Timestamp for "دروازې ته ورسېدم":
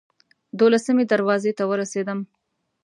1.11-2.19